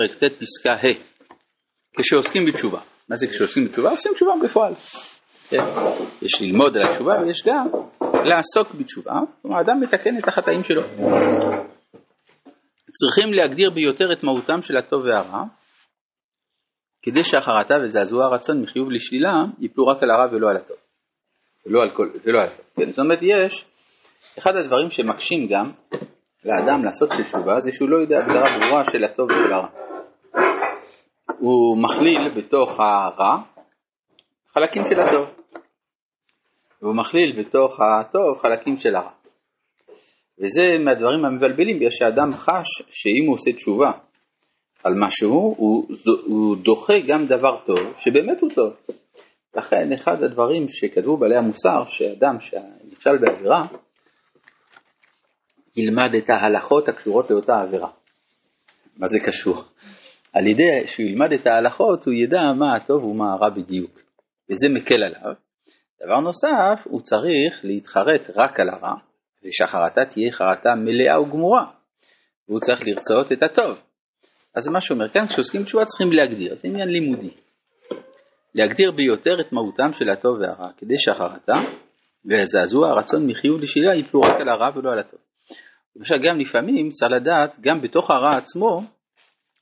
[0.00, 0.92] פרק ט' פסקה ה'
[2.00, 2.80] כשעוסקים בתשובה.
[3.08, 3.90] מה זה כשעוסקים בתשובה?
[3.90, 4.74] עושים תשובה בפועל.
[5.50, 5.62] כן.
[6.22, 7.66] יש ללמוד על התשובה ויש גם
[8.00, 10.82] לעסוק בתשובה, כלומר האדם מתקן את החטאים שלו.
[12.92, 15.44] צריכים להגדיר ביותר את מהותם של הטוב והרע,
[17.02, 20.76] כדי שהחרטה וזעזוע הרצון מחיוב לשלילה ייפלו רק על הרע ולא על הטוב.
[21.66, 22.66] ולא על, כל, ולא על הטוב.
[22.76, 23.66] כן, זאת אומרת יש,
[24.38, 25.70] אחד הדברים שמקשים גם
[26.44, 29.79] לאדם לעשות תשובה זה שהוא לא יודע הגדרה ברורה של הטוב ושל הרע.
[31.40, 33.36] הוא מכליל בתוך הרע
[34.54, 35.28] חלקים של הטוב.
[36.82, 39.10] והוא מכליל בתוך הטוב חלקים של הרע.
[40.38, 43.90] וזה מהדברים המבלבלים בגלל שאדם חש שאם הוא עושה תשובה
[44.84, 45.86] על משהו, הוא,
[46.26, 48.72] הוא דוחה גם דבר טוב, שבאמת הוא טוב.
[49.56, 53.62] לכן אחד הדברים שכתבו בעלי המוסר, שאדם שנכשל בעבירה,
[55.76, 57.90] ילמד את ההלכות הקשורות לאותה עבירה.
[58.96, 59.62] מה זה קשור?
[60.32, 64.00] על ידי שהוא ילמד את ההלכות, הוא ידע מה הטוב ומה הרע בדיוק.
[64.50, 65.34] וזה מקל עליו.
[66.04, 68.94] דבר נוסף, הוא צריך להתחרט רק על הרע,
[69.44, 71.64] ושהחרטה תהיה חרטה מלאה וגמורה.
[72.48, 73.78] והוא צריך לרצות את הטוב.
[74.56, 77.30] אז זה מה שאומר כאן, כשעוסקים בתשובה צריכים להגדיר, זה עניין לימודי.
[78.54, 81.54] להגדיר ביותר את מהותם של הטוב והרע, כדי שהחרטה
[82.24, 85.20] והזעזוע הרצון מחיוב לשלילה ייפלו רק על הרע ולא על הטוב.
[85.96, 88.80] למשל גם לפעמים צריך לדעת, גם בתוך הרע עצמו,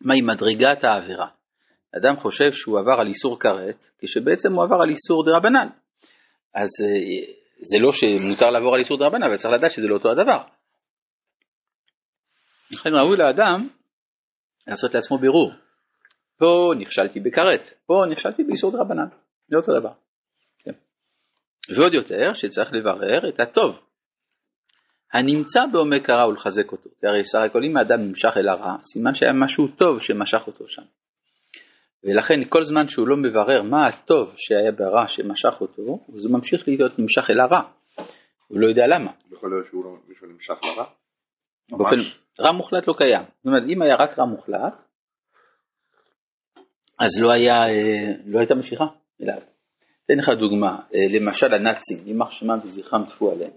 [0.01, 1.29] מהי מדרגת העבירה.
[1.97, 5.69] אדם חושב שהוא עבר על איסור כרת, כשבעצם הוא עבר על איסור דה רבנן.
[6.55, 9.95] אז אה, זה לא שמותר לעבור על איסור דה רבנן, אבל צריך לדעת שזה לא
[9.95, 10.43] אותו הדבר.
[12.75, 13.69] לכן ראוי לאדם
[14.67, 15.53] לעשות לעצמו בירור.
[16.39, 19.09] פה נכשלתי בכרת, פה נכשלתי באיסור דה רבנן,
[19.49, 19.93] זה אותו דבר.
[20.59, 20.73] כן.
[21.75, 23.88] ועוד יותר שצריך לברר את הטוב.
[25.12, 26.91] הנמצא בעומק הרע ולחזק אותו.
[27.03, 30.83] הרי סך הכל אם האדם נמשך אל הרע, סימן שהיה משהו טוב שמשך אותו שם.
[32.05, 36.69] ולכן כל זמן שהוא לא מברר מה הטוב שהיה ברע שמשך אותו, אז הוא ממשיך
[36.69, 37.62] להיות נמשך אל הרע.
[38.49, 39.10] הוא לא יודע למה.
[39.33, 40.84] יכול להיות שהוא לא מישהו נמשך לרע?
[41.71, 41.97] באופן,
[42.41, 43.22] רע מוחלט לא קיים.
[43.22, 44.75] זאת אומרת, אם היה רק רע מוחלט,
[47.00, 48.84] אז לא, היה, אה, לא הייתה משיכה
[49.22, 49.41] אליו.
[50.04, 53.53] אתן לך דוגמה, אה, למשל הנאצים, יימח שמם וזכרם טפו עליהם.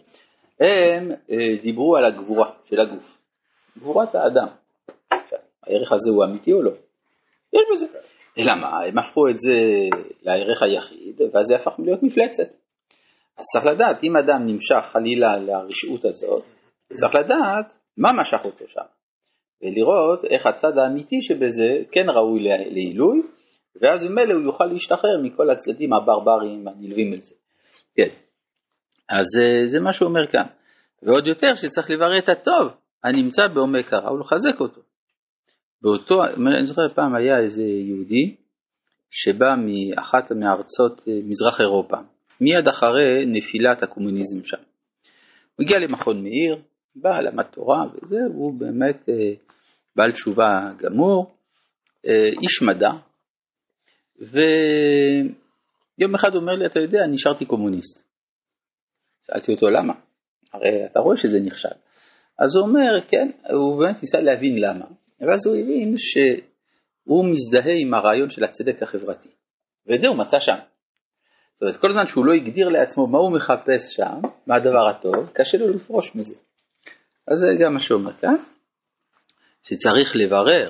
[0.62, 3.18] הם אה, דיברו על הגבורה של הגוף,
[3.78, 4.48] גבורת האדם.
[5.64, 6.72] הערך הזה הוא אמיתי או לא?
[7.54, 7.86] יש בזה.
[8.38, 9.56] אלא מה, הם הפכו את זה
[10.22, 12.50] לערך היחיד, ואז זה הפך להיות מפלצת.
[13.38, 16.44] אז צריך לדעת, אם אדם נמשך חלילה לרשעות הזאת,
[16.94, 18.82] צריך לדעת מה משך אותו שם,
[19.62, 22.40] ולראות איך הצד האמיתי שבזה כן ראוי
[22.72, 23.22] לעילוי,
[23.82, 27.36] ואז ממילא הוא יוכל להשתחרר מכל הצדדים הברברים הנלווים לזה.
[27.96, 28.10] כן.
[29.12, 29.28] אז
[29.66, 30.46] זה מה שהוא אומר כאן.
[31.04, 32.72] ועוד יותר שצריך לברר את הטוב
[33.04, 34.82] הנמצא בעומק הרע ולחזק אותו.
[35.82, 38.36] באותו, אני זוכר פעם היה איזה יהודי
[39.12, 41.98] שבא מאחת מארצות אה, מזרח אירופה,
[42.42, 44.58] מיד אחרי נפילת הקומוניזם שם.
[45.56, 46.62] הוא הגיע למכון מאיר,
[46.96, 49.34] בא, למד תורה וזה, הוא באמת אה,
[49.96, 51.32] בעל תשובה גמור,
[52.08, 52.92] אה, איש מדע,
[54.20, 58.11] ויום אחד הוא אומר לי, אתה יודע, נשארתי קומוניסט.
[59.22, 59.94] שאלתי אותו למה,
[60.54, 61.76] הרי אתה רואה שזה נכשל.
[62.40, 64.86] אז הוא אומר, כן, הוא באמת ניסה להבין למה.
[65.22, 69.30] ואז הוא הבין שהוא מזדהה עם הרעיון של הצדק החברתי.
[69.88, 70.56] ואת זה הוא מצא שם.
[71.54, 75.30] זאת אומרת, כל זמן שהוא לא הגדיר לעצמו מה הוא מחפש שם, מה הדבר הטוב,
[75.34, 76.36] קשה לו לפרוש מזה.
[77.28, 78.36] אז זה גם מה שאומר כאן,
[79.64, 80.70] שצריך לברר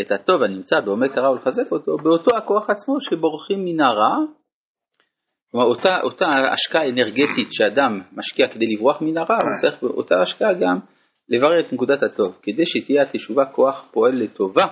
[0.00, 4.16] את הטוב הנמצא בעומק הרע ולחזק אותו, באותו הכוח עצמו שבורחים מן הרע,
[5.54, 10.54] כלומר אותה, אותה השקעה אנרגטית שאדם משקיע כדי לברוח מן הרע, הוא צריך באותה השקעה
[10.54, 10.78] גם
[11.28, 14.64] לברר את נקודת הטוב, כדי שתהיה התשובה כוח פועל לטובה,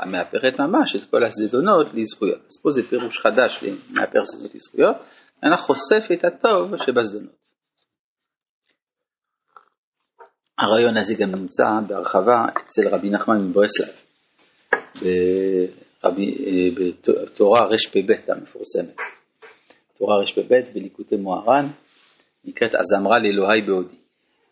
[0.00, 2.38] המהפכת ממש את כל הזדונות לזכויות.
[2.38, 4.96] אז פה זה פירוש חדש למהפך זדונות לזכויות,
[5.42, 7.42] אני חושף את הטוב שבזדונות.
[10.58, 13.94] הרעיון הזה גם נמצא בהרחבה אצל רבי נחמן מברסלב,
[16.76, 18.96] בתורה רפ"ב המפורסמת.
[20.04, 21.68] תורה רפ"ב בליקוטי מוהר"ן,
[22.44, 23.96] נקראת אז אמרה לאלוהי בעודי.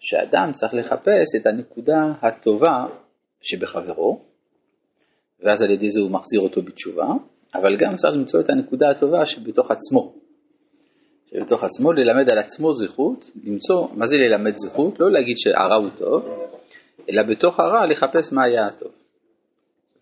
[0.01, 2.87] שאדם צריך לחפש את הנקודה הטובה
[3.41, 4.21] שבחברו,
[5.41, 7.07] ואז על ידי זה הוא מחזיר אותו בתשובה,
[7.55, 10.15] אבל גם צריך למצוא את הנקודה הטובה שבתוך עצמו.
[11.31, 15.01] שבתוך עצמו ללמד על עצמו זכות, למצוא, מה זה ללמד זכות?
[15.01, 16.49] לא להגיד שהרע הוא טוב,
[17.11, 18.93] אלא בתוך הרע לחפש מה היה הטוב.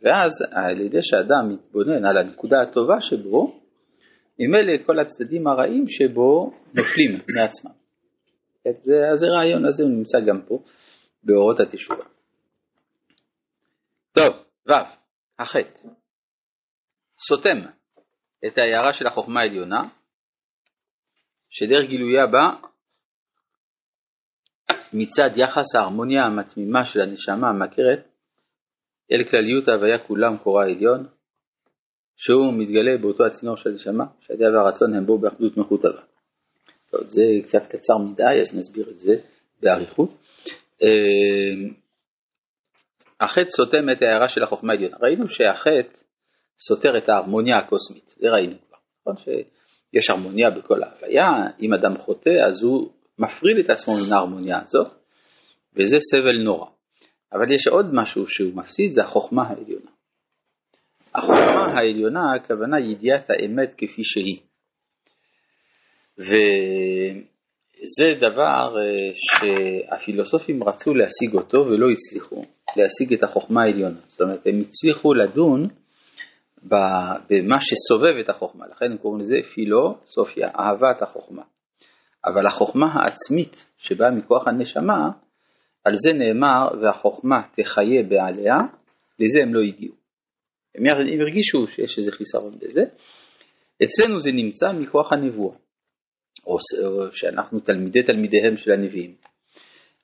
[0.03, 3.59] ואז על ידי שאדם מתבונן על הנקודה הטובה שבו,
[4.39, 7.79] ממילא כל הצדדים הרעים שבו נופלים מעצמם.
[9.13, 10.63] אז הרעיון הזה הוא נמצא גם פה
[11.23, 12.05] באורות התשובה.
[14.13, 14.29] טוב,
[14.67, 14.73] ו'
[15.39, 15.89] החטא
[17.29, 17.59] סותם
[18.47, 19.89] את ההערה של החוכמה העליונה,
[21.51, 22.69] שדרך גילויה בה
[24.93, 28.09] מצד יחס ההרמוניה המתמימה של הנשמה המכרת
[29.13, 31.07] אל כלליות ההוויה כולה מקורה העליון,
[32.21, 36.01] שהוא מתגלה באותו הצינור של הנשמה, שהדעה והרצון הם בו באחדות מחוטבה.
[36.91, 39.15] טוב, זה קצת קצר מדי, אז נסביר את זה
[39.63, 40.11] באריכות.
[40.83, 41.69] אה,
[43.21, 44.97] החטא סותם את ההערה של החוכמה העליונה.
[45.01, 45.99] ראינו שהחטא
[46.59, 51.27] סותר את ההרמוניה הקוסמית, זה ראינו כבר, נכון שיש הרמוניה בכל ההוויה,
[51.61, 54.87] אם אדם חוטא אז הוא מפריד את עצמו מן ההרמוניה הזאת,
[55.77, 56.67] וזה סבל נורא.
[57.33, 59.88] אבל יש עוד משהו שהוא מפסיד, זה החוכמה העליונה.
[61.19, 64.39] החוכמה העליונה, הכוונה ידיעת האמת כפי שהיא.
[66.19, 72.43] וזה דבר אה, שהפילוסופים רצו להשיג אותו ולא הצליחו,
[72.77, 74.01] להשיג את החוכמה העליונה.
[74.07, 75.69] זאת אומרת, הם הצליחו לדון
[76.63, 81.43] במה שסובב את החוכמה, לכן הם קוראים לזה פילוסופיה, אהבת החוכמה.
[82.25, 85.11] אבל החוכמה העצמית שבאה מכוח הנשמה,
[85.85, 88.55] על זה נאמר והחוכמה תחיה בעליה,
[89.19, 89.95] לזה הם לא הגיעו.
[90.79, 92.81] הם, הרגישו שיש איזה חיסרון בזה.
[93.85, 95.57] אצלנו זה נמצא מכוח הנבואה,
[96.47, 96.57] או
[97.13, 99.15] שאנחנו תלמידי תלמידיהם של הנביאים.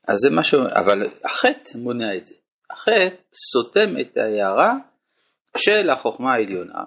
[0.09, 2.35] אז זה משהו, אבל החטא מונע את זה.
[2.71, 3.17] החטא
[3.53, 4.73] סותם את ההערה
[5.57, 6.85] של החוכמה העליונה,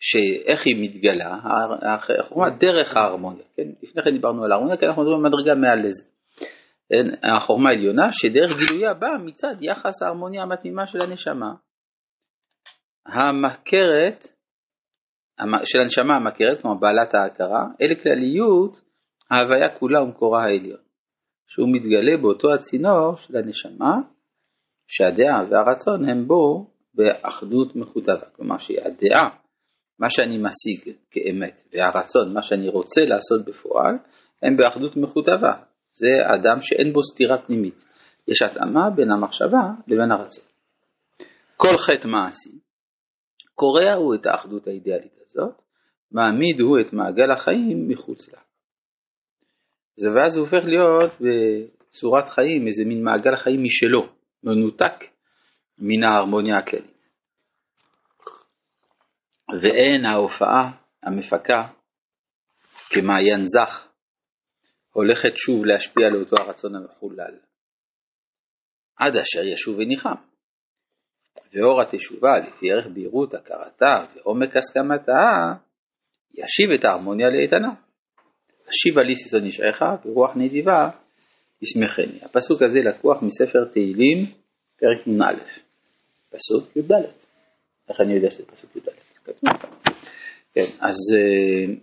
[0.00, 1.38] שאיך היא מתגלה,
[2.18, 3.68] החוכמה דרך ההרמוניה, כן?
[3.82, 6.04] לפני כן דיברנו על ההרמוניה, כי אנחנו מדברים על מדרגה מעל לזה.
[6.88, 7.28] כן?
[7.36, 11.54] החוכמה העליונה שדרך גילויה באה מצד יחס ההרמוניה המתאימה של הנשמה.
[13.06, 14.26] המכרת,
[15.64, 18.80] של הנשמה המכרת, כלומר בעלת ההכרה, אלה כלליות
[19.30, 20.80] ההוויה כולה ומקורה העליון,
[21.46, 23.94] שהוא מתגלה באותו הצינור של הנשמה,
[24.88, 29.24] שהדעה והרצון הם בו באחדות מחוטבה, כלומר שהדעה,
[29.98, 33.94] מה שאני משיג כאמת, והרצון, מה שאני רוצה לעשות בפועל,
[34.42, 35.52] הם באחדות מחוטבה.
[35.92, 37.84] זה אדם שאין בו סתירה פנימית.
[38.28, 40.44] יש התאמה בין המחשבה לבין הרצון.
[41.56, 42.50] כל חטא מעשי,
[43.56, 45.62] קורע הוא את האחדות האידיאלית הזאת,
[46.12, 48.40] מעמיד הוא את מעגל החיים מחוץ לה.
[49.96, 54.12] זה ואז הוא הופך להיות בצורת חיים, איזה מין מעגל חיים משלו,
[54.44, 55.04] מנותק
[55.78, 57.08] מן ההרמוניה הכללית.
[59.62, 60.70] ואין ההופעה
[61.02, 61.68] המפקה
[62.90, 63.88] כמעיין זך
[64.92, 67.34] הולכת שוב להשפיע לאותו הרצון המחולל.
[68.96, 70.35] עד אשר ישוב וניחם.
[71.54, 75.12] ואור התשובה לפי ערך בהירות הכרתה ועומק הסכמתה
[76.34, 77.74] ישיב את ההרמוניה לאיתנה.
[78.68, 80.88] השיבה לי ששון נשעך ורוח נדיבה
[81.62, 82.18] ישמחני.
[82.22, 84.26] הפסוק הזה לקוח מספר תהילים
[84.78, 85.34] פרק נ"א.
[86.30, 86.92] פסוק י"ד.
[87.88, 88.88] איך אני יודע שזה פסוק י"ד?
[90.54, 91.74] כן, אז אה,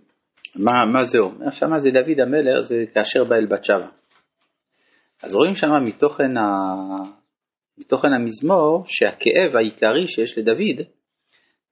[0.56, 1.50] מה, מה זה אומר?
[1.50, 3.88] שם זה דוד המלך, זה כאשר בא אל בת שבע.
[5.22, 6.44] אז רואים שם מתוכן, ה...
[7.78, 10.86] מתוכן המזמור שהכאב העיקרי שיש לדוד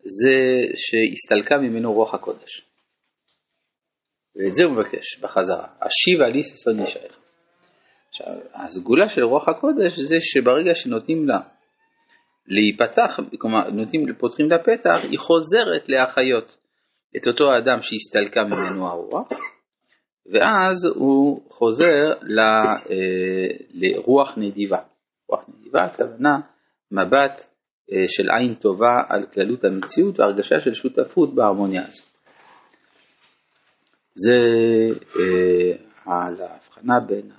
[0.04, 0.36] זה
[0.74, 2.66] שהסתלקה ממנו רוח הקודש.
[4.36, 7.18] ואת זה הוא מבקש בחזרה, השיבה לי ששון ישעך.
[8.08, 11.38] עכשיו, הסגולה של רוח הקודש זה שברגע שנותנים לה
[12.46, 16.56] להיפתח, כלומר נותנים, פותחים לה פתח, היא חוזרת להחיות
[17.16, 19.28] את אותו האדם שהסתלקה ממנו הרוח,
[20.32, 24.78] ואז הוא חוזר ל, אה, לרוח נדיבה.
[25.32, 26.40] רוח נדיבה הכוונה
[26.90, 27.46] מבט
[27.92, 32.08] אה, של עין טובה על כללות המציאות והרגשה של שותפות בהרמוניה הזאת.
[34.14, 34.36] זה
[35.16, 37.32] אה, על ההבחנה בין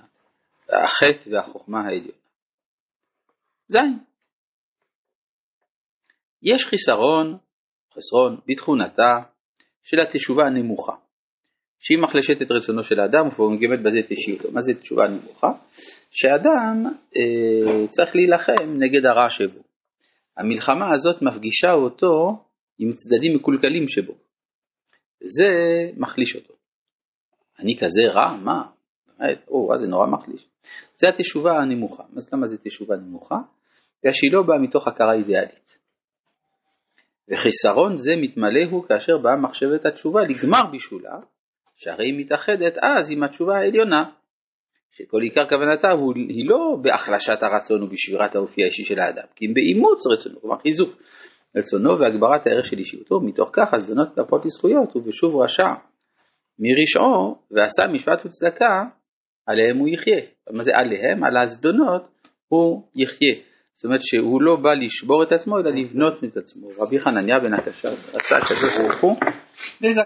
[0.68, 2.24] החטא והחוכמה העליונה.
[3.68, 3.98] זין.
[6.42, 7.38] יש חיסרון,
[7.94, 9.12] חסרון, בתכונתה
[9.82, 10.92] של התשובה הנמוכה,
[11.84, 14.52] שהיא מחלשת את רצונו של האדם ופוגמת בזה את אישיותו.
[14.52, 15.48] מה זה תשובה נמוכה?
[16.10, 19.60] שאדם אה, צריך להילחם נגד הרע שבו.
[20.36, 22.44] המלחמה הזאת מפגישה אותו
[22.78, 24.12] עם צדדים מקולקלים שבו.
[25.20, 25.50] זה
[25.96, 26.54] מחליש אותו.
[27.58, 28.36] אני כזה רע?
[28.36, 28.62] מה?
[29.18, 30.48] באמת, או, זה נורא מחליש.
[30.96, 32.02] זה התשובה הנמוכה.
[32.16, 33.36] אז למה זה תשובה נמוכה?
[34.00, 35.78] בגלל שהיא לא באה מתוך הכרה אידיאלית.
[37.28, 41.18] וחיסרון זה מתמלא הוא כאשר באה מחשבת התשובה לגמר בישולה,
[41.76, 44.04] שהרי היא מתאחדת אז עם התשובה העליונה,
[44.90, 49.54] שכל עיקר כוונתה הוא, היא לא בהחלשת הרצון ובשבירת האופי האישי של האדם, כי אם
[49.54, 51.02] באימוץ רצונו, כלומר חיזוק
[51.56, 55.68] רצונו והגברת הערך של אישיותו, מתוך כך הזדונות כפות לזכויות ובשוב רשע
[56.58, 58.84] מרשעו ועשה משפט וצדקה,
[59.46, 60.20] עליהם הוא יחיה.
[60.50, 61.24] מה זה עליהם?
[61.24, 62.08] על הזדונות
[62.48, 63.34] הוא יחיה.
[63.72, 66.68] זאת אומרת שהוא לא בא לשבור את עצמו אלא לבנות את עצמו.
[66.78, 69.16] רבי חנניה בן הקשה רצה הקדוש ברוך הוא